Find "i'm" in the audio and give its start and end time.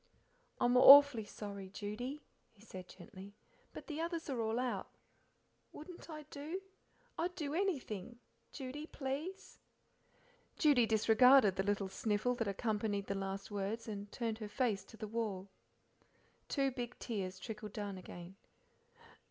0.59-0.73